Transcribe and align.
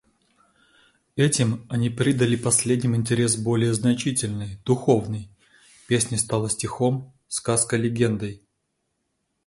Этим 1.15 1.67
они 1.69 1.91
придали 1.91 2.35
последним 2.35 2.95
интерес 2.95 3.37
более 3.37 3.71
значительный, 3.75 4.57
духовный; 4.65 5.29
песня 5.87 6.17
стала 6.17 6.49
стихом, 6.49 7.13
сказка 7.27 7.77
легендой. 7.77 8.41